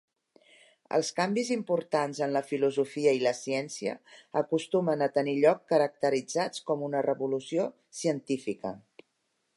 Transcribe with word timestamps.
Els 0.97 1.09
canvis 1.17 1.51
importants 1.55 2.21
en 2.27 2.33
la 2.37 2.41
filosofia 2.53 3.13
i 3.19 3.21
la 3.25 3.35
ciència 3.41 3.95
acostumen 4.43 5.07
a 5.07 5.11
tenir 5.21 5.39
lloc 5.45 5.63
caracteritzats 5.75 6.67
com 6.71 6.83
una 6.91 7.05
revolució 7.11 7.69
científica. 8.03 8.77